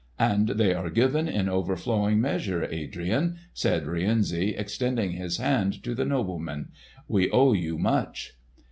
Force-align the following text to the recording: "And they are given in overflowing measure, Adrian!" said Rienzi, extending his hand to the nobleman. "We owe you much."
"And 0.17 0.47
they 0.47 0.73
are 0.73 0.89
given 0.89 1.27
in 1.27 1.47
overflowing 1.47 2.19
measure, 2.19 2.63
Adrian!" 2.65 3.37
said 3.53 3.85
Rienzi, 3.85 4.55
extending 4.57 5.11
his 5.11 5.37
hand 5.37 5.83
to 5.83 5.93
the 5.93 6.05
nobleman. 6.05 6.69
"We 7.07 7.29
owe 7.29 7.53
you 7.53 7.77
much." 7.77 8.33